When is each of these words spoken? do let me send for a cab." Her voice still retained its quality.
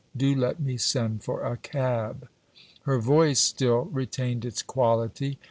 do 0.17 0.33
let 0.33 0.59
me 0.59 0.77
send 0.77 1.23
for 1.23 1.45
a 1.45 1.55
cab." 1.57 2.27
Her 2.85 2.97
voice 2.97 3.39
still 3.39 3.81
retained 3.93 4.43
its 4.45 4.63
quality. 4.63 5.37